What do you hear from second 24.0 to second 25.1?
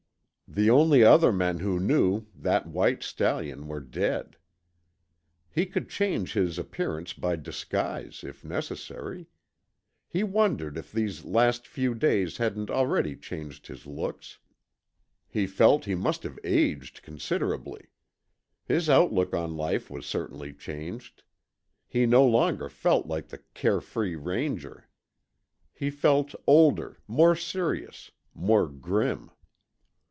Ranger.